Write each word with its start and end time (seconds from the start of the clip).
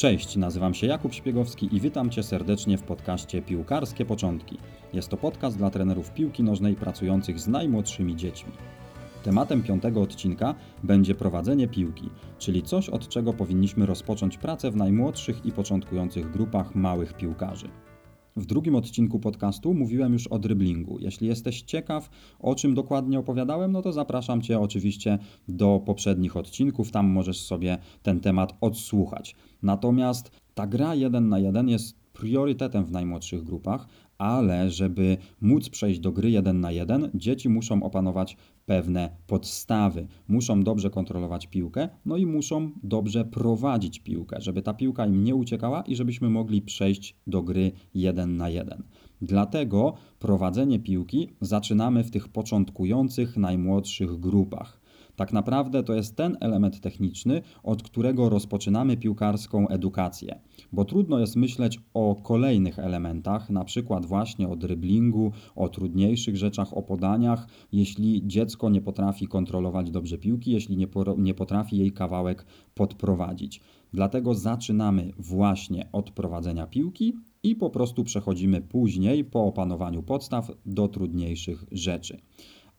Cześć, 0.00 0.36
nazywam 0.36 0.74
się 0.74 0.86
Jakub 0.86 1.14
Śpiegowski 1.14 1.76
i 1.76 1.80
witam 1.80 2.10
Cię 2.10 2.22
serdecznie 2.22 2.78
w 2.78 2.82
podcaście 2.82 3.42
Piłkarskie 3.42 4.04
Początki. 4.04 4.58
Jest 4.92 5.08
to 5.08 5.16
podcast 5.16 5.56
dla 5.56 5.70
trenerów 5.70 6.10
piłki 6.10 6.42
nożnej 6.42 6.74
pracujących 6.74 7.40
z 7.40 7.48
najmłodszymi 7.48 8.16
dziećmi. 8.16 8.52
Tematem 9.22 9.62
piątego 9.62 10.02
odcinka 10.02 10.54
będzie 10.82 11.14
prowadzenie 11.14 11.68
piłki, 11.68 12.10
czyli 12.38 12.62
coś, 12.62 12.88
od 12.88 13.08
czego 13.08 13.32
powinniśmy 13.32 13.86
rozpocząć 13.86 14.38
pracę 14.38 14.70
w 14.70 14.76
najmłodszych 14.76 15.46
i 15.46 15.52
początkujących 15.52 16.30
grupach 16.30 16.74
małych 16.74 17.16
piłkarzy. 17.16 17.68
W 18.40 18.46
drugim 18.46 18.74
odcinku 18.74 19.18
podcastu 19.18 19.74
mówiłem 19.74 20.12
już 20.12 20.26
o 20.26 20.38
dryblingu. 20.38 20.98
Jeśli 21.00 21.28
jesteś 21.28 21.62
ciekaw, 21.62 22.10
o 22.38 22.54
czym 22.54 22.74
dokładnie 22.74 23.18
opowiadałem, 23.18 23.72
no 23.72 23.82
to 23.82 23.92
zapraszam 23.92 24.42
Cię 24.42 24.60
oczywiście 24.60 25.18
do 25.48 25.80
poprzednich 25.86 26.36
odcinków, 26.36 26.90
tam 26.90 27.06
możesz 27.06 27.40
sobie 27.40 27.78
ten 28.02 28.20
temat 28.20 28.56
odsłuchać. 28.60 29.36
Natomiast 29.62 30.30
ta 30.54 30.66
gra 30.66 30.94
1 30.94 31.28
na 31.28 31.38
1 31.38 31.68
jest 31.68 32.00
priorytetem 32.12 32.84
w 32.84 32.90
najmłodszych 32.90 33.44
grupach, 33.44 33.86
ale 34.20 34.70
żeby 34.70 35.16
móc 35.40 35.68
przejść 35.68 36.00
do 36.00 36.12
gry 36.12 36.30
1 36.30 36.60
na 36.60 36.72
1, 36.72 37.10
dzieci 37.14 37.48
muszą 37.48 37.82
opanować 37.82 38.36
pewne 38.66 39.10
podstawy. 39.26 40.06
Muszą 40.28 40.62
dobrze 40.62 40.90
kontrolować 40.90 41.46
piłkę, 41.46 41.88
no 42.04 42.16
i 42.16 42.26
muszą 42.26 42.70
dobrze 42.82 43.24
prowadzić 43.24 44.00
piłkę, 44.00 44.40
żeby 44.40 44.62
ta 44.62 44.74
piłka 44.74 45.06
im 45.06 45.24
nie 45.24 45.34
uciekała 45.34 45.82
i 45.82 45.96
żebyśmy 45.96 46.30
mogli 46.30 46.62
przejść 46.62 47.16
do 47.26 47.42
gry 47.42 47.72
1 47.94 48.36
na 48.36 48.48
1. 48.48 48.82
Dlatego 49.22 49.94
prowadzenie 50.18 50.78
piłki 50.78 51.28
zaczynamy 51.40 52.04
w 52.04 52.10
tych 52.10 52.28
początkujących, 52.28 53.36
najmłodszych 53.36 54.20
grupach. 54.20 54.79
Tak 55.20 55.32
naprawdę 55.32 55.82
to 55.82 55.94
jest 55.94 56.16
ten 56.16 56.36
element 56.40 56.80
techniczny, 56.80 57.42
od 57.62 57.82
którego 57.82 58.28
rozpoczynamy 58.28 58.96
piłkarską 58.96 59.68
edukację, 59.68 60.40
bo 60.72 60.84
trudno 60.84 61.18
jest 61.18 61.36
myśleć 61.36 61.80
o 61.94 62.16
kolejnych 62.22 62.78
elementach, 62.78 63.50
na 63.50 63.64
przykład 63.64 64.06
właśnie 64.06 64.48
o 64.48 64.56
dryblingu, 64.56 65.32
o 65.56 65.68
trudniejszych 65.68 66.36
rzeczach, 66.36 66.76
o 66.76 66.82
podaniach, 66.82 67.46
jeśli 67.72 68.22
dziecko 68.26 68.70
nie 68.70 68.80
potrafi 68.80 69.26
kontrolować 69.26 69.90
dobrze 69.90 70.18
piłki, 70.18 70.50
jeśli 70.50 70.76
nie, 70.76 70.86
nie 71.18 71.34
potrafi 71.34 71.76
jej 71.76 71.92
kawałek 71.92 72.46
podprowadzić. 72.74 73.60
Dlatego 73.92 74.34
zaczynamy 74.34 75.12
właśnie 75.18 75.88
od 75.92 76.10
prowadzenia 76.10 76.66
piłki 76.66 77.16
i 77.42 77.56
po 77.56 77.70
prostu 77.70 78.04
przechodzimy 78.04 78.60
później 78.60 79.24
po 79.24 79.44
opanowaniu 79.44 80.02
podstaw 80.02 80.50
do 80.66 80.88
trudniejszych 80.88 81.64
rzeczy. 81.72 82.20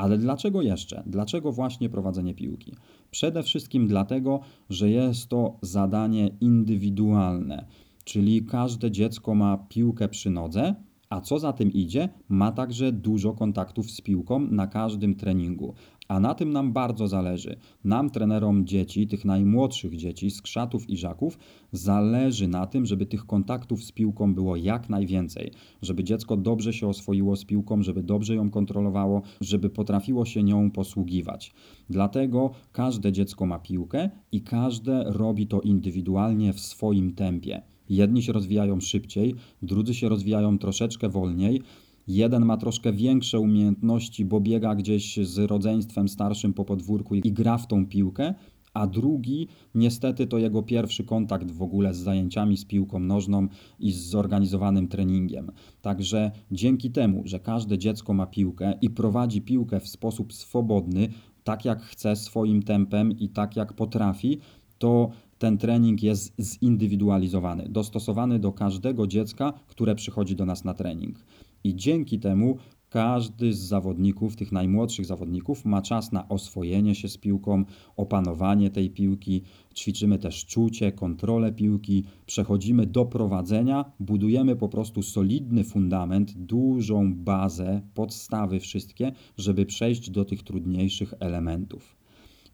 Ale 0.01 0.17
dlaczego 0.17 0.61
jeszcze? 0.61 1.03
Dlaczego 1.05 1.51
właśnie 1.51 1.89
prowadzenie 1.89 2.33
piłki? 2.33 2.75
Przede 3.11 3.43
wszystkim 3.43 3.87
dlatego, 3.87 4.39
że 4.69 4.89
jest 4.89 5.27
to 5.27 5.57
zadanie 5.61 6.27
indywidualne, 6.27 7.65
czyli 8.03 8.45
każde 8.45 8.91
dziecko 8.91 9.35
ma 9.35 9.57
piłkę 9.57 10.07
przy 10.07 10.29
nodze, 10.29 10.75
a 11.11 11.21
co 11.21 11.39
za 11.39 11.53
tym 11.53 11.73
idzie, 11.73 12.09
ma 12.29 12.51
także 12.51 12.91
dużo 12.91 13.33
kontaktów 13.33 13.91
z 13.91 14.01
piłką 14.01 14.39
na 14.39 14.67
każdym 14.67 15.15
treningu. 15.15 15.73
A 16.07 16.19
na 16.19 16.35
tym 16.35 16.53
nam 16.53 16.73
bardzo 16.73 17.07
zależy. 17.07 17.55
Nam, 17.83 18.09
trenerom 18.09 18.65
dzieci, 18.65 19.07
tych 19.07 19.25
najmłodszych 19.25 19.97
dzieci, 19.97 20.31
skrzatów 20.31 20.89
i 20.89 20.97
żaków, 20.97 21.39
zależy 21.71 22.47
na 22.47 22.67
tym, 22.67 22.85
żeby 22.85 23.05
tych 23.05 23.25
kontaktów 23.25 23.83
z 23.83 23.91
piłką 23.91 24.33
było 24.33 24.55
jak 24.55 24.89
najwięcej. 24.89 25.51
Żeby 25.81 26.03
dziecko 26.03 26.37
dobrze 26.37 26.73
się 26.73 26.87
oswoiło 26.87 27.35
z 27.35 27.45
piłką, 27.45 27.83
żeby 27.83 28.03
dobrze 28.03 28.35
ją 28.35 28.49
kontrolowało, 28.49 29.21
żeby 29.41 29.69
potrafiło 29.69 30.25
się 30.25 30.43
nią 30.43 30.71
posługiwać. 30.71 31.53
Dlatego 31.89 32.51
każde 32.71 33.11
dziecko 33.11 33.45
ma 33.45 33.59
piłkę 33.59 34.09
i 34.31 34.41
każde 34.41 35.03
robi 35.07 35.47
to 35.47 35.61
indywidualnie 35.61 36.53
w 36.53 36.59
swoim 36.59 37.13
tempie. 37.13 37.70
Jedni 37.91 38.23
się 38.23 38.33
rozwijają 38.33 38.79
szybciej, 38.79 39.35
drudzy 39.61 39.93
się 39.93 40.09
rozwijają 40.09 40.57
troszeczkę 40.57 41.09
wolniej. 41.09 41.61
Jeden 42.07 42.45
ma 42.45 42.57
troszkę 42.57 42.93
większe 42.93 43.39
umiejętności, 43.39 44.25
bo 44.25 44.39
biega 44.39 44.75
gdzieś 44.75 45.19
z 45.27 45.37
rodzeństwem 45.37 46.09
starszym 46.09 46.53
po 46.53 46.65
podwórku 46.65 47.15
i 47.15 47.21
gra 47.31 47.57
w 47.57 47.67
tą 47.67 47.85
piłkę, 47.85 48.33
a 48.73 48.87
drugi 48.87 49.47
niestety 49.75 50.27
to 50.27 50.37
jego 50.37 50.63
pierwszy 50.63 51.03
kontakt 51.03 51.51
w 51.51 51.61
ogóle 51.61 51.93
z 51.93 51.97
zajęciami 51.97 52.57
z 52.57 52.65
piłką 52.65 52.99
nożną 52.99 53.47
i 53.79 53.91
z 53.91 54.01
zorganizowanym 54.01 54.87
treningiem. 54.87 55.51
Także 55.81 56.31
dzięki 56.51 56.91
temu, 56.91 57.21
że 57.25 57.39
każde 57.39 57.77
dziecko 57.77 58.13
ma 58.13 58.25
piłkę 58.25 58.73
i 58.81 58.89
prowadzi 58.89 59.41
piłkę 59.41 59.79
w 59.79 59.87
sposób 59.87 60.33
swobodny, 60.33 61.09
tak 61.43 61.65
jak 61.65 61.81
chce, 61.81 62.15
swoim 62.15 62.63
tempem 62.63 63.11
i 63.11 63.29
tak 63.29 63.55
jak 63.55 63.73
potrafi, 63.73 64.37
to 64.77 65.09
ten 65.41 65.57
trening 65.57 66.03
jest 66.03 66.41
zindywidualizowany, 66.41 67.69
dostosowany 67.69 68.39
do 68.39 68.51
każdego 68.51 69.07
dziecka, 69.07 69.53
które 69.67 69.95
przychodzi 69.95 70.35
do 70.35 70.45
nas 70.45 70.63
na 70.63 70.73
trening. 70.73 71.25
I 71.63 71.75
dzięki 71.75 72.19
temu 72.19 72.57
każdy 72.89 73.53
z 73.53 73.59
zawodników, 73.59 74.35
tych 74.35 74.51
najmłodszych 74.51 75.05
zawodników, 75.05 75.65
ma 75.65 75.81
czas 75.81 76.11
na 76.11 76.29
oswojenie 76.29 76.95
się 76.95 77.09
z 77.09 77.17
piłką, 77.17 77.65
opanowanie 77.97 78.69
tej 78.69 78.89
piłki. 78.89 79.41
Ćwiczymy 79.75 80.19
też 80.19 80.45
czucie, 80.45 80.91
kontrolę 80.91 81.51
piłki, 81.51 82.03
przechodzimy 82.25 82.85
do 82.85 83.05
prowadzenia, 83.05 83.85
budujemy 83.99 84.55
po 84.55 84.69
prostu 84.69 85.03
solidny 85.03 85.63
fundament, 85.63 86.31
dużą 86.37 87.15
bazę, 87.15 87.81
podstawy 87.93 88.59
wszystkie, 88.59 89.11
żeby 89.37 89.65
przejść 89.65 90.09
do 90.09 90.25
tych 90.25 90.43
trudniejszych 90.43 91.13
elementów. 91.19 91.95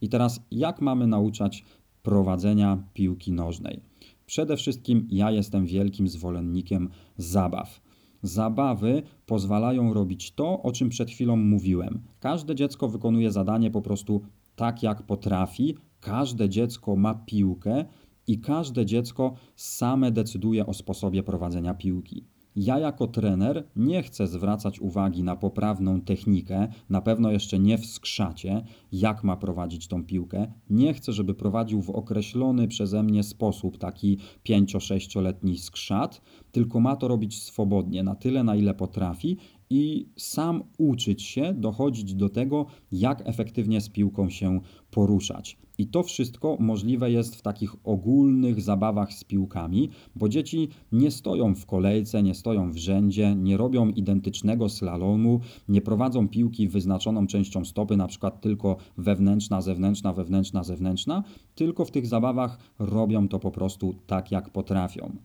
I 0.02 0.10
teraz, 0.10 0.40
jak 0.52 0.82
mamy 0.82 1.08
nauczać 1.08 1.64
prowadzenia 2.08 2.84
piłki 2.94 3.32
nożnej. 3.32 3.82
Przede 4.26 4.58
wszystkim 4.58 5.08
ja 5.12 5.32
jestem 5.32 5.66
wielkim 5.66 6.08
zwolennikiem 6.08 6.90
zabaw. 7.18 7.82
Zabawy 8.22 9.04
pozwalają 9.26 9.94
robić 9.94 10.32
to, 10.32 10.62
o 10.62 10.72
czym 10.72 10.90
przed 10.90 11.10
chwilą 11.12 11.36
mówiłem. 11.36 12.00
Każde 12.20 12.56
dziecko 12.56 12.88
wykonuje 12.90 13.32
zadanie 13.32 13.72
po 13.72 13.82
prostu 13.82 14.22
tak, 14.56 14.84
jak 14.84 15.04
potrafi. 15.04 15.76
Każde 16.00 16.50
dziecko 16.50 16.96
ma 16.96 17.14
piłkę 17.14 17.86
i 18.28 18.40
każde 18.40 18.86
dziecko 18.86 19.34
same 19.56 20.12
decyduje 20.12 20.66
o 20.66 20.74
sposobie 20.74 21.24
prowadzenia 21.24 21.74
piłki. 21.74 22.24
Ja 22.60 22.80
jako 22.80 23.08
trener 23.08 23.68
nie 23.76 24.04
chcę 24.04 24.28
zwracać 24.28 24.80
uwagi 24.80 25.24
na 25.24 25.36
poprawną 25.36 26.02
technikę, 26.02 26.68
na 26.90 27.02
pewno 27.02 27.32
jeszcze 27.32 27.60
nie 27.60 27.78
w 27.78 27.86
skrzacie, 27.86 28.64
jak 28.92 29.24
ma 29.24 29.38
prowadzić 29.38 29.88
tą 29.88 30.06
piłkę. 30.06 30.52
Nie 30.70 30.94
chcę, 30.94 31.14
żeby 31.14 31.34
prowadził 31.34 31.82
w 31.82 31.90
określony 31.90 32.68
przeze 32.68 33.04
mnie 33.04 33.24
sposób, 33.24 33.78
taki 33.78 34.18
5-6-letni 34.50 35.58
skrzat, 35.58 36.22
tylko 36.52 36.80
ma 36.80 36.96
to 36.96 37.08
robić 37.08 37.44
swobodnie, 37.44 38.04
na 38.04 38.16
tyle, 38.16 38.44
na 38.44 38.56
ile 38.56 38.74
potrafi 38.74 39.38
i 39.70 40.10
sam 40.16 40.64
uczyć 40.78 41.24
się, 41.24 41.54
dochodzić 41.54 42.14
do 42.14 42.30
tego, 42.30 42.66
jak 42.92 43.22
efektywnie 43.26 43.82
z 43.82 43.90
piłką 43.90 44.30
się 44.30 44.60
poruszać. 44.92 45.58
I 45.78 45.88
to 45.88 46.04
wszystko 46.04 46.58
możliwe 46.60 47.12
jest 47.12 47.36
w 47.36 47.42
takich 47.42 47.76
ogólnych 47.84 48.62
zabawach 48.62 49.14
z 49.14 49.24
piłkami, 49.24 49.90
bo 50.16 50.30
dzieci 50.30 50.70
nie 50.92 51.12
stoją 51.12 51.56
w 51.56 51.66
kolejce, 51.66 52.24
nie 52.24 52.36
stoją 52.36 52.72
w 52.72 52.78
rzędzie, 52.78 53.36
nie 53.36 53.58
robią 53.58 53.90
identycznego 53.90 54.70
slalomu, 54.70 55.40
nie 55.70 55.82
prowadzą 55.82 56.28
piłki 56.28 56.68
wyznaczoną 56.68 57.28
częścią 57.28 57.66
stopy, 57.66 57.98
na 57.98 58.08
przykład 58.08 58.42
tylko 58.42 58.78
wewnętrzna, 58.98 59.62
zewnętrzna, 59.62 60.14
wewnętrzna, 60.14 60.64
zewnętrzna, 60.64 61.24
tylko 61.56 61.86
w 61.86 61.92
tych 61.92 62.08
zabawach 62.08 62.58
robią 62.80 63.28
to 63.28 63.40
po 63.40 63.52
prostu 63.52 63.96
tak, 64.08 64.32
jak 64.32 64.50
potrafią. 64.50 65.16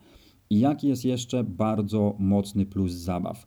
I 0.50 0.60
jaki 0.60 0.88
jest 0.88 1.04
jeszcze 1.04 1.44
bardzo 1.44 2.16
mocny 2.18 2.66
plus 2.66 2.92
zabaw? 2.92 3.46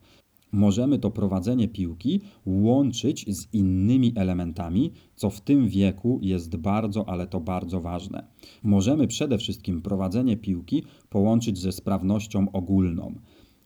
Możemy 0.56 0.98
to 0.98 1.10
prowadzenie 1.10 1.68
piłki 1.68 2.20
łączyć 2.46 3.36
z 3.36 3.54
innymi 3.54 4.12
elementami, 4.16 4.92
co 5.16 5.30
w 5.30 5.40
tym 5.40 5.68
wieku 5.68 6.18
jest 6.22 6.56
bardzo, 6.56 7.08
ale 7.08 7.26
to 7.26 7.40
bardzo 7.40 7.80
ważne. 7.80 8.26
Możemy 8.62 9.06
przede 9.06 9.38
wszystkim 9.38 9.82
prowadzenie 9.82 10.36
piłki 10.36 10.82
połączyć 11.10 11.58
ze 11.58 11.72
sprawnością 11.72 12.46
ogólną. 12.52 13.14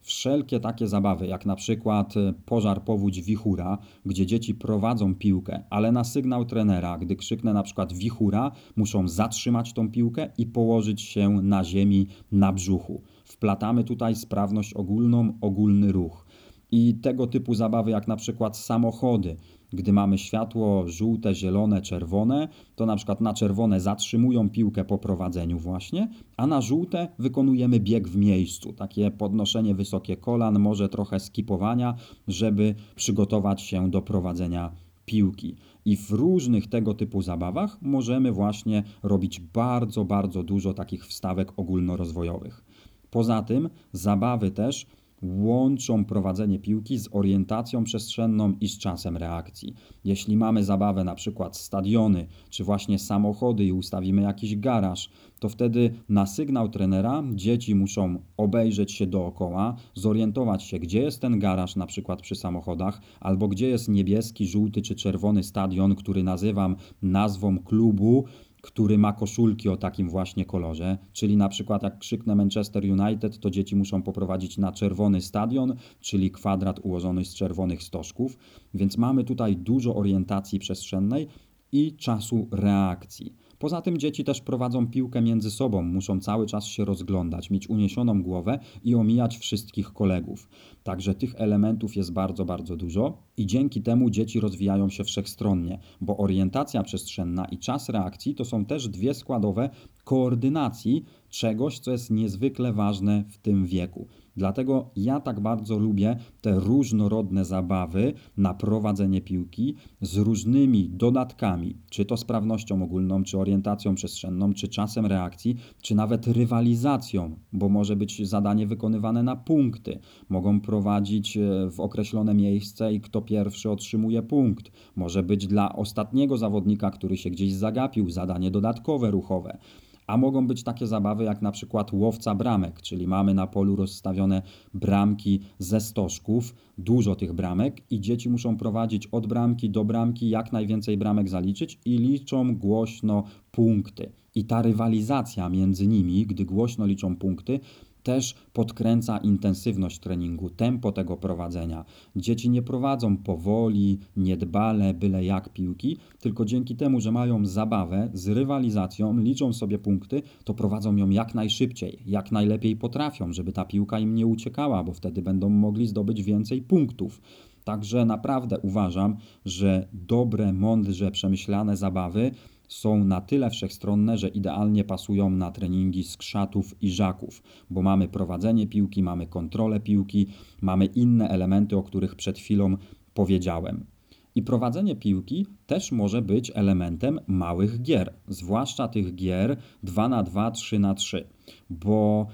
Wszelkie 0.02 0.60
takie 0.60 0.88
zabawy, 0.88 1.26
jak 1.26 1.46
na 1.46 1.56
przykład 1.56 2.16
e, 2.16 2.34
pożar, 2.46 2.84
powódź, 2.84 3.22
wichura, 3.22 3.78
gdzie 4.06 4.26
dzieci 4.26 4.54
prowadzą 4.54 5.14
piłkę, 5.14 5.62
ale 5.70 5.92
na 5.92 6.04
sygnał 6.04 6.44
trenera, 6.44 6.98
gdy 6.98 7.16
krzyknę 7.16 7.52
na 7.52 7.62
przykład 7.62 7.92
wichura, 7.92 8.52
muszą 8.76 9.08
zatrzymać 9.08 9.72
tą 9.72 9.90
piłkę 9.90 10.30
i 10.38 10.46
położyć 10.46 11.02
się 11.02 11.30
na 11.30 11.64
ziemi 11.64 12.06
na 12.32 12.52
brzuchu. 12.52 13.02
Wplatamy 13.24 13.84
tutaj 13.84 14.16
sprawność 14.16 14.74
ogólną, 14.74 15.38
ogólny 15.40 15.92
ruch 15.92 16.26
i 16.72 16.94
tego 16.94 17.26
typu 17.26 17.54
zabawy, 17.54 17.90
jak 17.90 18.08
na 18.08 18.16
przykład 18.16 18.56
samochody. 18.56 19.36
Gdy 19.72 19.92
mamy 19.92 20.18
światło 20.18 20.88
żółte, 20.88 21.34
zielone, 21.34 21.82
czerwone, 21.82 22.48
to 22.76 22.86
na 22.86 22.96
przykład 22.96 23.20
na 23.20 23.34
czerwone 23.34 23.80
zatrzymują 23.80 24.50
piłkę 24.50 24.84
po 24.84 24.98
prowadzeniu 24.98 25.58
właśnie, 25.58 26.08
a 26.36 26.46
na 26.46 26.60
żółte 26.60 27.08
wykonujemy 27.18 27.80
bieg 27.80 28.08
w 28.08 28.16
miejscu, 28.16 28.72
takie 28.72 29.10
podnoszenie 29.10 29.74
wysokie 29.74 30.16
kolan, 30.16 30.58
może 30.58 30.88
trochę 30.88 31.20
skipowania, 31.20 31.94
żeby 32.28 32.74
przygotować 32.96 33.62
się 33.62 33.90
do 33.90 34.02
prowadzenia 34.02 34.72
piłki. 35.04 35.56
I 35.84 35.96
w 35.96 36.10
różnych 36.10 36.66
tego 36.66 36.94
typu 36.94 37.22
zabawach 37.22 37.78
możemy 37.82 38.32
właśnie 38.32 38.82
robić 39.02 39.40
bardzo, 39.40 40.04
bardzo 40.04 40.42
dużo 40.42 40.74
takich 40.74 41.06
wstawek 41.06 41.52
ogólnorozwojowych. 41.56 42.64
Poza 43.10 43.42
tym 43.42 43.70
zabawy 43.92 44.50
też 44.50 44.86
łączą 45.22 46.04
prowadzenie 46.04 46.58
piłki 46.58 46.98
z 46.98 47.08
orientacją 47.12 47.84
przestrzenną 47.84 48.52
i 48.60 48.68
z 48.68 48.78
czasem 48.78 49.16
reakcji. 49.16 49.74
Jeśli 50.04 50.36
mamy 50.36 50.64
zabawę 50.64 51.04
na 51.04 51.14
przykład 51.14 51.56
stadiony, 51.56 52.26
czy 52.50 52.64
właśnie 52.64 52.98
samochody 52.98 53.64
i 53.64 53.72
ustawimy 53.72 54.22
jakiś 54.22 54.56
garaż, 54.56 55.10
to 55.40 55.48
wtedy 55.48 55.94
na 56.08 56.26
sygnał 56.26 56.68
trenera 56.68 57.22
dzieci 57.34 57.74
muszą 57.74 58.22
obejrzeć 58.36 58.92
się 58.92 59.06
dookoła, 59.06 59.76
zorientować 59.94 60.62
się, 60.62 60.78
gdzie 60.78 61.00
jest 61.00 61.20
ten 61.20 61.38
garaż 61.38 61.76
na 61.76 61.86
przykład 61.86 62.22
przy 62.22 62.34
samochodach, 62.34 63.00
albo 63.20 63.48
gdzie 63.48 63.68
jest 63.68 63.88
niebieski, 63.88 64.46
żółty 64.46 64.82
czy 64.82 64.94
czerwony 64.94 65.42
stadion, 65.42 65.94
który 65.94 66.22
nazywam 66.22 66.76
nazwą 67.02 67.58
klubu, 67.58 68.24
który 68.60 68.98
ma 68.98 69.12
koszulki 69.12 69.68
o 69.68 69.76
takim 69.76 70.08
właśnie 70.08 70.44
kolorze, 70.44 70.98
czyli 71.12 71.36
na 71.36 71.48
przykład 71.48 71.82
jak 71.82 71.98
krzyknę 71.98 72.34
Manchester 72.34 72.84
United, 72.84 73.38
to 73.38 73.50
dzieci 73.50 73.76
muszą 73.76 74.02
poprowadzić 74.02 74.58
na 74.58 74.72
czerwony 74.72 75.20
stadion, 75.20 75.74
czyli 76.00 76.30
kwadrat 76.30 76.80
ułożony 76.82 77.24
z 77.24 77.34
czerwonych 77.34 77.82
stożków, 77.82 78.38
więc 78.74 78.98
mamy 78.98 79.24
tutaj 79.24 79.56
dużo 79.56 79.96
orientacji 79.96 80.58
przestrzennej 80.58 81.28
i 81.72 81.96
czasu 81.96 82.48
reakcji. 82.52 83.34
Poza 83.58 83.82
tym 83.82 83.98
dzieci 83.98 84.24
też 84.24 84.40
prowadzą 84.40 84.86
piłkę 84.86 85.22
między 85.22 85.50
sobą, 85.50 85.82
muszą 85.82 86.20
cały 86.20 86.46
czas 86.46 86.64
się 86.66 86.84
rozglądać, 86.84 87.50
mieć 87.50 87.70
uniesioną 87.70 88.22
głowę 88.22 88.58
i 88.84 88.94
omijać 88.94 89.38
wszystkich 89.38 89.92
kolegów. 89.92 90.48
Także 90.82 91.14
tych 91.14 91.34
elementów 91.36 91.96
jest 91.96 92.12
bardzo, 92.12 92.44
bardzo 92.44 92.76
dużo 92.76 93.22
i 93.40 93.46
dzięki 93.46 93.82
temu 93.82 94.10
dzieci 94.10 94.40
rozwijają 94.40 94.88
się 94.88 95.04
wszechstronnie, 95.04 95.78
bo 96.00 96.16
orientacja 96.16 96.82
przestrzenna 96.82 97.44
i 97.44 97.58
czas 97.58 97.88
reakcji 97.88 98.34
to 98.34 98.44
są 98.44 98.64
też 98.64 98.88
dwie 98.88 99.14
składowe 99.14 99.70
koordynacji 100.04 101.04
czegoś, 101.30 101.78
co 101.78 101.92
jest 101.92 102.10
niezwykle 102.10 102.72
ważne 102.72 103.24
w 103.28 103.38
tym 103.38 103.66
wieku. 103.66 104.08
Dlatego 104.36 104.90
ja 104.96 105.20
tak 105.20 105.40
bardzo 105.40 105.78
lubię 105.78 106.16
te 106.40 106.60
różnorodne 106.60 107.44
zabawy 107.44 108.12
na 108.36 108.54
prowadzenie 108.54 109.20
piłki 109.20 109.74
z 110.00 110.16
różnymi 110.16 110.88
dodatkami, 110.88 111.76
czy 111.90 112.04
to 112.04 112.16
sprawnością 112.16 112.82
ogólną, 112.82 113.22
czy 113.24 113.38
orientacją 113.38 113.94
przestrzenną, 113.94 114.54
czy 114.54 114.68
czasem 114.68 115.06
reakcji, 115.06 115.56
czy 115.82 115.94
nawet 115.94 116.26
rywalizacją, 116.26 117.36
bo 117.52 117.68
może 117.68 117.96
być 117.96 118.28
zadanie 118.28 118.66
wykonywane 118.66 119.22
na 119.22 119.36
punkty. 119.36 119.98
Mogą 120.28 120.60
prowadzić 120.60 121.36
e, 121.36 121.70
w 121.70 121.80
określone 121.80 122.34
miejsce 122.34 122.92
i 122.92 123.00
kto 123.00 123.22
pierwszy 123.30 123.70
otrzymuje 123.70 124.22
punkt. 124.22 124.72
Może 124.96 125.22
być 125.22 125.46
dla 125.46 125.76
ostatniego 125.76 126.36
zawodnika, 126.36 126.90
który 126.90 127.16
się 127.16 127.30
gdzieś 127.30 127.52
zagapił, 127.54 128.10
zadanie 128.10 128.50
dodatkowe 128.50 129.10
ruchowe. 129.10 129.58
A 130.06 130.16
mogą 130.16 130.46
być 130.46 130.62
takie 130.62 130.86
zabawy 130.86 131.24
jak 131.24 131.42
na 131.42 131.52
przykład 131.52 131.92
łowca 131.92 132.34
bramek, 132.34 132.82
czyli 132.82 133.06
mamy 133.06 133.34
na 133.34 133.46
polu 133.46 133.76
rozstawione 133.76 134.42
bramki 134.74 135.40
ze 135.58 135.80
stożków, 135.80 136.54
dużo 136.78 137.14
tych 137.14 137.32
bramek 137.32 137.82
i 137.90 138.00
dzieci 138.00 138.30
muszą 138.30 138.56
prowadzić 138.56 139.06
od 139.06 139.26
bramki 139.26 139.70
do 139.70 139.84
bramki, 139.84 140.30
jak 140.30 140.52
najwięcej 140.52 140.96
bramek 140.96 141.28
zaliczyć 141.28 141.78
i 141.84 141.98
liczą 141.98 142.56
głośno 142.56 143.24
punkty. 143.50 144.12
I 144.34 144.44
ta 144.44 144.62
rywalizacja 144.62 145.48
między 145.48 145.86
nimi, 145.86 146.26
gdy 146.26 146.44
głośno 146.44 146.86
liczą 146.86 147.16
punkty, 147.16 147.60
też 148.02 148.34
podkręca 148.52 149.18
intensywność 149.18 149.98
treningu, 149.98 150.50
tempo 150.50 150.92
tego 150.92 151.16
prowadzenia. 151.16 151.84
Dzieci 152.16 152.50
nie 152.50 152.62
prowadzą 152.62 153.16
powoli, 153.16 153.98
niedbale, 154.16 154.94
byle 154.94 155.24
jak 155.24 155.52
piłki, 155.52 155.96
tylko 156.20 156.44
dzięki 156.44 156.76
temu, 156.76 157.00
że 157.00 157.12
mają 157.12 157.46
zabawę 157.46 158.10
z 158.14 158.28
rywalizacją, 158.28 159.18
liczą 159.18 159.52
sobie 159.52 159.78
punkty, 159.78 160.22
to 160.44 160.54
prowadzą 160.54 160.96
ją 160.96 161.10
jak 161.10 161.34
najszybciej, 161.34 161.98
jak 162.06 162.32
najlepiej 162.32 162.76
potrafią, 162.76 163.32
żeby 163.32 163.52
ta 163.52 163.64
piłka 163.64 163.98
im 163.98 164.14
nie 164.14 164.26
uciekała, 164.26 164.84
bo 164.84 164.92
wtedy 164.92 165.22
będą 165.22 165.48
mogli 165.48 165.86
zdobyć 165.86 166.22
więcej 166.22 166.62
punktów. 166.62 167.20
Także 167.64 168.04
naprawdę 168.04 168.58
uważam, 168.58 169.16
że 169.44 169.88
dobre, 169.92 170.52
mądrze 170.52 171.10
przemyślane 171.10 171.76
zabawy 171.76 172.30
są 172.70 173.04
na 173.04 173.20
tyle 173.20 173.50
wszechstronne, 173.50 174.18
że 174.18 174.28
idealnie 174.28 174.84
pasują 174.84 175.30
na 175.30 175.50
treningi 175.50 176.04
skrzatów 176.04 176.82
i 176.82 176.90
żaków, 176.90 177.42
bo 177.70 177.82
mamy 177.82 178.08
prowadzenie 178.08 178.66
piłki, 178.66 179.02
mamy 179.02 179.26
kontrolę 179.26 179.80
piłki, 179.80 180.26
mamy 180.60 180.86
inne 180.86 181.28
elementy, 181.28 181.76
o 181.76 181.82
których 181.82 182.14
przed 182.14 182.38
chwilą 182.38 182.76
powiedziałem. 183.14 183.86
I 184.34 184.42
prowadzenie 184.42 184.96
piłki 184.96 185.46
też 185.66 185.92
może 185.92 186.22
być 186.22 186.52
elementem 186.54 187.20
małych 187.26 187.82
gier, 187.82 188.14
zwłaszcza 188.28 188.88
tych 188.88 189.14
gier 189.14 189.56
2 189.82 190.08
na 190.08 190.22
2, 190.22 190.50
3 190.50 190.78
na 190.78 190.94
3, 190.94 191.28
bo 191.70 192.26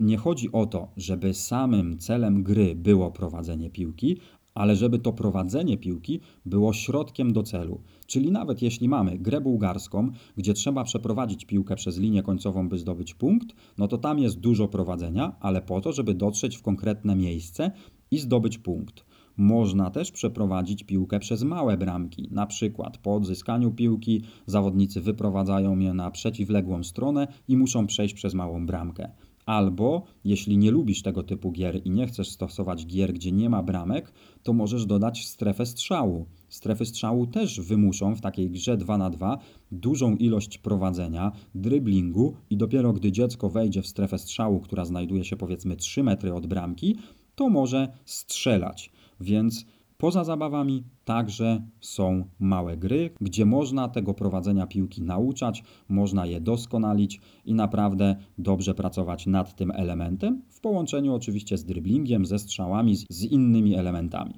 nie 0.00 0.16
chodzi 0.16 0.52
o 0.52 0.66
to, 0.66 0.88
żeby 0.96 1.34
samym 1.34 1.98
celem 1.98 2.42
gry 2.42 2.74
było 2.74 3.10
prowadzenie 3.10 3.70
piłki, 3.70 4.16
ale 4.56 4.76
żeby 4.76 4.98
to 4.98 5.12
prowadzenie 5.12 5.78
piłki 5.78 6.20
było 6.46 6.72
środkiem 6.72 7.32
do 7.32 7.42
celu. 7.42 7.80
Czyli 8.06 8.30
nawet 8.30 8.62
jeśli 8.62 8.88
mamy 8.88 9.18
grę 9.18 9.40
bułgarską, 9.40 10.10
gdzie 10.36 10.54
trzeba 10.54 10.84
przeprowadzić 10.84 11.44
piłkę 11.44 11.76
przez 11.76 11.98
linię 11.98 12.22
końcową, 12.22 12.68
by 12.68 12.78
zdobyć 12.78 13.14
punkt, 13.14 13.48
no 13.78 13.88
to 13.88 13.98
tam 13.98 14.18
jest 14.18 14.40
dużo 14.40 14.68
prowadzenia, 14.68 15.36
ale 15.40 15.62
po 15.62 15.80
to, 15.80 15.92
żeby 15.92 16.14
dotrzeć 16.14 16.56
w 16.56 16.62
konkretne 16.62 17.16
miejsce 17.16 17.70
i 18.10 18.18
zdobyć 18.18 18.58
punkt. 18.58 19.04
Można 19.36 19.90
też 19.90 20.12
przeprowadzić 20.12 20.84
piłkę 20.84 21.18
przez 21.18 21.42
małe 21.42 21.76
bramki. 21.76 22.28
Na 22.30 22.46
przykład 22.46 22.98
po 22.98 23.14
odzyskaniu 23.14 23.70
piłki 23.70 24.22
zawodnicy 24.46 25.00
wyprowadzają 25.00 25.78
je 25.78 25.94
na 25.94 26.10
przeciwległą 26.10 26.82
stronę 26.84 27.28
i 27.48 27.56
muszą 27.56 27.86
przejść 27.86 28.14
przez 28.14 28.34
małą 28.34 28.66
bramkę. 28.66 29.10
Albo 29.46 30.02
jeśli 30.24 30.58
nie 30.58 30.70
lubisz 30.70 31.02
tego 31.02 31.22
typu 31.22 31.52
gier 31.52 31.80
i 31.84 31.90
nie 31.90 32.06
chcesz 32.06 32.30
stosować 32.30 32.86
gier, 32.86 33.12
gdzie 33.12 33.32
nie 33.32 33.50
ma 33.50 33.62
bramek, 33.62 34.12
to 34.42 34.52
możesz 34.52 34.86
dodać 34.86 35.26
strefę 35.26 35.66
strzału. 35.66 36.26
Strefy 36.48 36.86
strzału 36.86 37.26
też 37.26 37.60
wymuszą 37.60 38.14
w 38.14 38.20
takiej 38.20 38.50
grze 38.50 38.76
2 38.76 38.98
na 38.98 39.10
2 39.10 39.38
dużą 39.72 40.16
ilość 40.16 40.58
prowadzenia, 40.58 41.32
dryblingu 41.54 42.34
i 42.50 42.56
dopiero 42.56 42.92
gdy 42.92 43.12
dziecko 43.12 43.48
wejdzie 43.48 43.82
w 43.82 43.86
strefę 43.86 44.18
strzału, 44.18 44.60
która 44.60 44.84
znajduje 44.84 45.24
się 45.24 45.36
powiedzmy 45.36 45.76
3 45.76 46.02
metry 46.02 46.34
od 46.34 46.46
bramki, 46.46 46.96
to 47.34 47.48
może 47.48 47.88
strzelać. 48.04 48.90
Więc 49.20 49.66
Poza 49.98 50.24
zabawami 50.24 50.84
także 51.04 51.62
są 51.80 52.24
małe 52.38 52.76
gry, 52.76 53.10
gdzie 53.20 53.46
można 53.46 53.88
tego 53.88 54.14
prowadzenia 54.14 54.66
piłki 54.66 55.02
nauczać, 55.02 55.64
można 55.88 56.26
je 56.26 56.40
doskonalić 56.40 57.20
i 57.44 57.54
naprawdę 57.54 58.16
dobrze 58.38 58.74
pracować 58.74 59.26
nad 59.26 59.56
tym 59.56 59.70
elementem, 59.70 60.42
w 60.48 60.60
połączeniu 60.60 61.14
oczywiście 61.14 61.58
z 61.58 61.64
dryblingiem, 61.64 62.26
ze 62.26 62.38
strzałami, 62.38 62.96
z 62.96 63.24
innymi 63.24 63.74
elementami. 63.74 64.34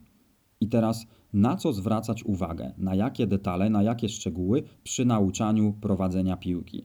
I 0.60 0.68
teraz 0.68 1.06
na 1.32 1.56
co 1.56 1.72
zwracać 1.72 2.24
uwagę, 2.24 2.72
na 2.78 2.94
jakie 2.94 3.26
detale, 3.26 3.70
na 3.70 3.82
jakie 3.82 4.08
szczegóły 4.08 4.62
przy 4.84 5.04
nauczaniu 5.04 5.72
prowadzenia 5.80 6.36
piłki. 6.36 6.84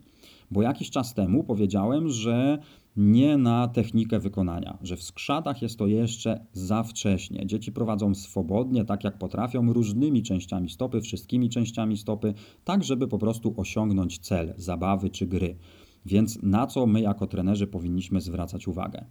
Bo 0.53 0.61
jakiś 0.61 0.89
czas 0.89 1.13
temu 1.13 1.43
powiedziałem, 1.43 2.09
że 2.09 2.57
nie 2.97 3.37
na 3.37 3.67
technikę 3.67 4.19
wykonania, 4.19 4.77
że 4.81 4.97
w 4.97 5.03
skrzatach 5.03 5.61
jest 5.61 5.79
to 5.79 5.87
jeszcze 5.87 6.45
za 6.53 6.83
wcześnie. 6.83 7.47
Dzieci 7.47 7.71
prowadzą 7.71 8.15
swobodnie, 8.15 8.85
tak 8.85 9.03
jak 9.03 9.17
potrafią, 9.17 9.73
różnymi 9.73 10.23
częściami 10.23 10.69
stopy, 10.69 11.01
wszystkimi 11.01 11.49
częściami 11.49 11.97
stopy, 11.97 12.33
tak 12.63 12.83
żeby 12.83 13.07
po 13.07 13.17
prostu 13.17 13.53
osiągnąć 13.57 14.19
cel 14.19 14.53
zabawy 14.57 15.09
czy 15.09 15.27
gry. 15.27 15.55
Więc 16.05 16.43
na 16.43 16.67
co 16.67 16.85
my 16.85 17.01
jako 17.01 17.27
trenerzy 17.27 17.67
powinniśmy 17.67 18.21
zwracać 18.21 18.67
uwagę? 18.67 19.05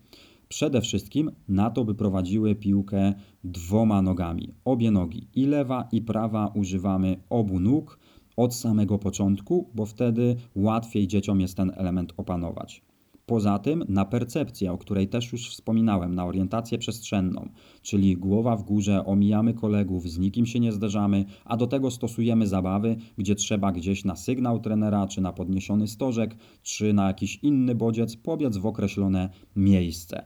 Przede 0.48 0.80
wszystkim 0.80 1.30
na 1.48 1.70
to, 1.70 1.84
by 1.84 1.94
prowadziły 1.94 2.54
piłkę 2.54 3.14
dwoma 3.44 4.02
nogami. 4.02 4.54
Obie 4.64 4.90
nogi, 4.90 5.28
i 5.34 5.46
lewa, 5.46 5.88
i 5.92 6.02
prawa, 6.02 6.52
używamy 6.54 7.16
obu 7.30 7.60
nóg 7.60 7.98
od 8.36 8.54
samego 8.54 8.98
początku, 8.98 9.70
bo 9.74 9.86
wtedy 9.86 10.36
łatwiej 10.54 11.06
dzieciom 11.06 11.40
jest 11.40 11.56
ten 11.56 11.72
element 11.76 12.12
opanować. 12.16 12.82
Poza 13.26 13.58
tym 13.58 13.84
na 13.88 14.04
percepcję, 14.04 14.72
o 14.72 14.78
której 14.78 15.08
też 15.08 15.32
już 15.32 15.50
wspominałem, 15.50 16.14
na 16.14 16.24
orientację 16.24 16.78
przestrzenną, 16.78 17.48
czyli 17.82 18.16
głowa 18.16 18.56
w 18.56 18.62
górze, 18.62 19.04
omijamy 19.04 19.54
kolegów, 19.54 20.10
z 20.10 20.18
nikim 20.18 20.46
się 20.46 20.60
nie 20.60 20.72
zderzamy, 20.72 21.24
a 21.44 21.56
do 21.56 21.66
tego 21.66 21.90
stosujemy 21.90 22.46
zabawy, 22.46 22.96
gdzie 23.18 23.34
trzeba 23.34 23.72
gdzieś 23.72 24.04
na 24.04 24.16
sygnał 24.16 24.60
trenera, 24.60 25.06
czy 25.06 25.20
na 25.20 25.32
podniesiony 25.32 25.88
stożek, 25.88 26.36
czy 26.62 26.92
na 26.92 27.06
jakiś 27.06 27.38
inny 27.42 27.74
bodziec 27.74 28.16
pobiec 28.16 28.56
w 28.56 28.66
określone 28.66 29.28
miejsce. 29.56 30.24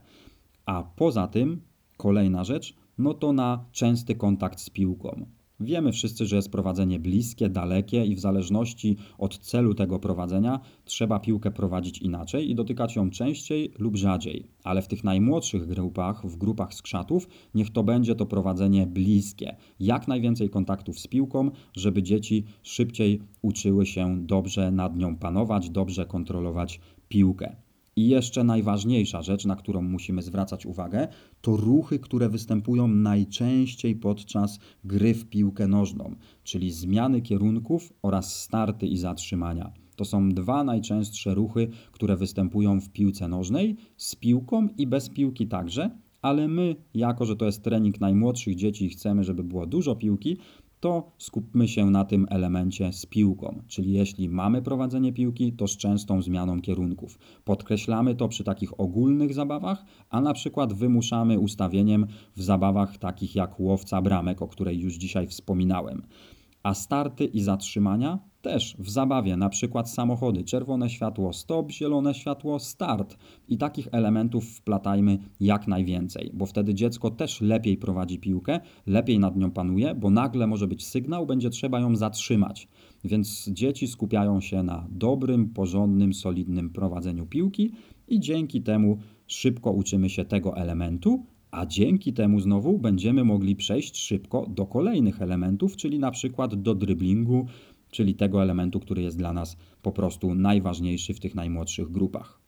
A 0.67 0.83
poza 0.83 1.27
tym, 1.27 1.61
kolejna 1.97 2.45
rzecz, 2.45 2.75
no 2.99 3.15
to 3.15 3.33
na 3.33 3.65
częsty 3.73 4.15
kontakt 4.15 4.61
z 4.61 4.71
piłką. 4.71 5.27
Wiemy 5.61 5.93
wszyscy, 5.93 6.27
że 6.27 6.37
jest 6.37 6.53
prowadzenie 6.53 6.99
bliskie, 6.99 7.49
dalekie 7.49 8.05
i 8.05 8.15
w 8.15 8.21
zależności 8.21 8.97
od 9.19 9.39
celu 9.39 9.75
tego 9.75 9.99
prowadzenia 9.99 10.61
trzeba 10.85 11.21
piłkę 11.21 11.51
prowadzić 11.51 11.99
inaczej 11.99 12.51
i 12.51 12.55
dotykać 12.55 12.97
ją 12.97 13.11
częściej 13.11 13.73
lub 13.79 13.97
rzadziej. 13.97 14.47
Ale 14.65 14.83
w 14.83 14.89
tych 14.89 15.05
najmłodszych 15.05 15.67
grupach, 15.67 16.27
w 16.27 16.37
grupach 16.37 16.75
skrzatów, 16.75 17.29
niech 17.55 17.71
to 17.71 17.85
będzie 17.85 18.15
to 18.15 18.27
prowadzenie 18.27 18.87
bliskie. 18.87 19.57
Jak 19.81 20.09
najwięcej 20.09 20.51
kontaktów 20.51 20.99
z 20.99 21.07
piłką, 21.07 21.51
żeby 21.77 22.03
dzieci 22.03 22.45
szybciej 22.63 23.21
uczyły 23.43 23.87
się 23.87 24.27
dobrze 24.27 24.71
nad 24.71 24.97
nią 24.97 25.17
panować, 25.17 25.71
dobrze 25.71 26.07
kontrolować 26.07 26.81
piłkę. 27.09 27.66
I 27.99 28.09
jeszcze 28.09 28.45
najważniejsza 28.45 29.23
rzecz, 29.23 29.45
na 29.45 29.57
którą 29.57 29.83
musimy 29.83 30.23
zwracać 30.23 30.67
uwagę, 30.67 31.09
to 31.41 31.57
ruchy, 31.57 31.99
które 31.99 32.29
występują 32.29 32.89
najczęściej 32.89 33.97
podczas 33.97 34.59
gry 34.85 35.15
w 35.15 35.25
piłkę 35.29 35.69
nożną, 35.69 36.15
czyli 36.45 36.71
zmiany 36.71 37.21
kierunków 37.21 37.93
oraz 38.03 38.43
starty 38.43 38.87
i 38.87 38.97
zatrzymania. 38.97 39.73
To 39.97 40.05
są 40.05 40.29
dwa 40.29 40.65
najczęstsze 40.65 41.35
ruchy, 41.35 41.69
które 41.93 42.17
występują 42.17 42.81
w 42.81 42.89
piłce 42.89 43.29
nożnej, 43.29 43.77
z 43.97 44.17
piłką 44.17 44.69
i 44.79 44.87
bez 44.87 45.09
piłki 45.09 45.47
także, 45.47 45.91
ale 46.23 46.49
my, 46.49 46.77
jako 46.95 47.25
że 47.25 47.37
to 47.37 47.47
jest 47.47 47.63
trening 47.63 48.01
najmłodszych 48.01 48.55
dzieci 48.55 48.85
i 48.85 48.89
chcemy, 48.89 49.25
żeby 49.25 49.45
było 49.45 49.67
dużo 49.67 49.97
piłki, 49.97 50.37
to 50.81 51.13
skupmy 51.19 51.69
się 51.69 51.91
na 51.91 52.05
tym 52.05 52.27
elemencie 52.31 52.93
z 52.93 53.07
piłką. 53.07 53.63
Czyli 53.67 53.93
jeśli 53.93 54.29
mamy 54.29 54.63
prowadzenie 54.63 55.13
piłki, 55.13 55.53
to 55.53 55.69
z 55.69 55.77
częstą 55.77 56.23
zmianą 56.23 56.61
kierunków. 56.61 57.19
Podkreślamy 57.45 58.15
to 58.15 58.29
przy 58.29 58.45
takich 58.45 58.81
ogólnych 58.81 59.35
zabawach, 59.35 59.85
a 60.11 60.21
na 60.21 60.33
przykład 60.33 60.73
wymuszamy 60.73 61.39
ustawieniem 61.39 62.07
w 62.37 62.43
zabawach 62.43 62.99
takich 62.99 63.35
jak 63.35 63.61
łowca 63.61 64.03
bramek, 64.03 64.43
o 64.43 64.49
której 64.49 64.81
już 64.81 64.95
dzisiaj 64.95 65.27
wspominałem. 65.27 66.03
A 66.63 66.75
starty 66.75 67.25
i 67.25 67.41
zatrzymania 67.41 68.19
też 68.47 68.77
w 68.79 68.91
zabawie, 68.91 69.37
na 69.37 69.49
przykład 69.49 69.91
samochody, 69.91 70.45
czerwone 70.45 70.91
światło 70.91 71.33
stop, 71.33 71.71
zielone 71.71 72.15
światło 72.15 72.59
start. 72.59 73.17
I 73.49 73.59
takich 73.59 73.89
elementów 73.93 74.45
wplatajmy 74.45 75.19
jak 75.41 75.69
najwięcej, 75.69 76.31
bo 76.35 76.47
wtedy 76.47 76.75
dziecko 76.75 77.11
też 77.11 77.41
lepiej 77.41 77.77
prowadzi 77.77 78.19
piłkę, 78.19 78.61
lepiej 78.87 79.19
nad 79.19 79.37
nią 79.37 79.51
panuje, 79.51 79.95
bo 79.95 80.11
nagle 80.11 80.47
może 80.47 80.67
być 80.67 80.87
sygnał, 80.87 81.27
będzie 81.27 81.51
trzeba 81.51 81.81
ją 81.81 81.97
zatrzymać. 81.97 82.69
Więc 83.05 83.49
dzieci 83.49 83.89
skupiają 83.89 84.41
się 84.41 84.63
na 84.63 84.87
dobrym, 84.91 85.49
porządnym, 85.49 86.15
solidnym 86.15 86.71
prowadzeniu 86.71 87.27
piłki 87.27 87.73
i 88.09 88.21
dzięki 88.21 88.63
temu 88.63 88.99
szybko 89.27 89.71
uczymy 89.73 90.11
się 90.11 90.25
tego 90.25 90.57
elementu, 90.57 91.27
a 91.51 91.67
dzięki 91.67 92.13
temu 92.13 92.41
znowu 92.41 92.79
będziemy 92.79 93.25
mogli 93.25 93.57
przejść 93.57 93.97
szybko 93.99 94.47
do 94.49 94.67
kolejnych 94.67 95.23
elementów, 95.23 95.77
czyli 95.77 95.99
na 95.99 96.11
przykład 96.11 96.55
do 96.55 96.75
dryblingu, 96.75 97.47
czyli 97.91 98.15
tego 98.15 98.43
elementu, 98.43 98.81
który 98.81 99.03
jest 99.03 99.19
dla 99.19 99.33
nas 99.33 99.57
po 99.83 99.93
prostu 99.93 100.35
najważniejszy 100.35 101.15
w 101.15 101.21
tych 101.21 101.35
najmłodszych 101.35 101.91
grupach. 101.91 102.47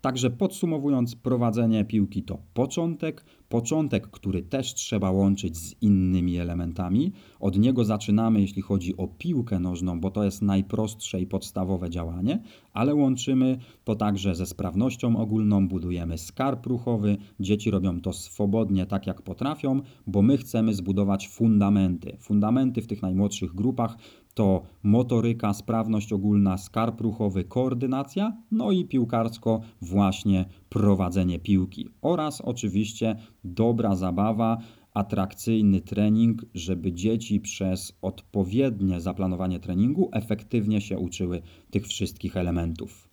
Także 0.00 0.30
podsumowując, 0.30 1.16
prowadzenie 1.16 1.84
piłki 1.84 2.22
to 2.22 2.38
początek, 2.54 3.24
początek, 3.48 4.06
który 4.06 4.42
też 4.42 4.74
trzeba 4.74 5.10
łączyć 5.10 5.56
z 5.56 5.82
innymi 5.82 6.38
elementami. 6.38 7.12
Od 7.40 7.58
niego 7.58 7.84
zaczynamy, 7.84 8.40
jeśli 8.40 8.62
chodzi 8.62 8.96
o 8.96 9.08
piłkę 9.08 9.60
nożną, 9.60 10.00
bo 10.00 10.10
to 10.10 10.24
jest 10.24 10.42
najprostsze 10.42 11.20
i 11.20 11.26
podstawowe 11.26 11.90
działanie, 11.90 12.42
ale 12.72 12.94
łączymy 12.94 13.58
to 13.84 13.94
także 13.94 14.34
ze 14.34 14.46
sprawnością 14.46 15.16
ogólną, 15.16 15.68
budujemy 15.68 16.18
skarb 16.18 16.66
ruchowy. 16.66 17.16
Dzieci 17.40 17.70
robią 17.70 18.00
to 18.00 18.12
swobodnie, 18.12 18.86
tak 18.86 19.06
jak 19.06 19.22
potrafią, 19.22 19.80
bo 20.06 20.22
my 20.22 20.36
chcemy 20.36 20.74
zbudować 20.74 21.28
fundamenty. 21.28 22.16
Fundamenty 22.20 22.82
w 22.82 22.86
tych 22.86 23.02
najmłodszych 23.02 23.54
grupach 23.54 23.96
to 24.34 24.62
motoryka, 24.82 25.54
sprawność 25.54 26.12
ogólna, 26.12 26.58
skarb 26.58 27.00
ruchowy, 27.00 27.44
koordynacja, 27.44 28.36
no 28.50 28.70
i 28.70 28.84
piłkarsko 28.84 29.60
właśnie 29.82 30.44
prowadzenie 30.68 31.38
piłki 31.38 31.88
oraz 32.02 32.40
oczywiście 32.40 33.16
dobra 33.44 33.96
zabawa, 33.96 34.58
atrakcyjny 34.94 35.80
trening, 35.80 36.44
żeby 36.54 36.92
dzieci 36.92 37.40
przez 37.40 37.98
odpowiednie 38.02 39.00
zaplanowanie 39.00 39.60
treningu 39.60 40.08
efektywnie 40.12 40.80
się 40.80 40.98
uczyły 40.98 41.42
tych 41.70 41.86
wszystkich 41.86 42.36
elementów. 42.36 43.10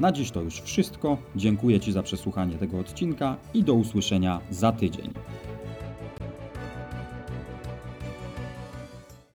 Na 0.01 0.13
dziś 0.13 0.31
to 0.31 0.43
już 0.43 0.61
wszystko. 0.61 1.19
Dziękuję 1.37 1.81
Ci 1.81 1.93
za 1.93 2.03
przesłuchanie 2.03 2.55
tego 2.55 2.79
odcinka 2.79 3.37
i 3.55 3.63
do 3.65 3.75
usłyszenia 3.75 4.41
za 4.51 4.73
tydzień. 4.73 5.11